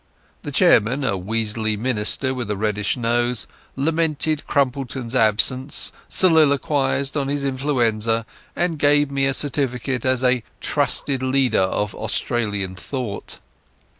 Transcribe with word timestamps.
The 0.41 0.51
chairman, 0.51 1.03
a 1.03 1.15
weaselly 1.15 1.77
minister 1.77 2.33
with 2.33 2.49
a 2.49 2.57
reddish 2.57 2.97
nose, 2.97 3.45
lamented 3.75 4.47
Crumpleton's 4.47 5.15
absence, 5.15 5.91
soliloquized 6.09 7.15
on 7.15 7.27
his 7.27 7.45
influenza, 7.45 8.25
and 8.55 8.79
gave 8.79 9.11
me 9.11 9.27
a 9.27 9.33
certificate 9.35 10.03
as 10.03 10.23
a 10.23 10.43
"trusted 10.59 11.21
leader 11.21 11.59
of 11.59 11.93
Australian 11.93 12.73
thought". 12.75 13.37